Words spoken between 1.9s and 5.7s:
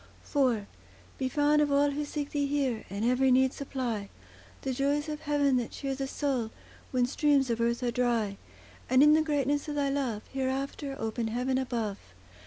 who seek Thee here, And every need supply— The joys of heaven that